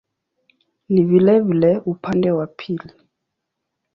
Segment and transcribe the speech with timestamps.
[0.89, 2.93] Ni vilevile upande wa pili.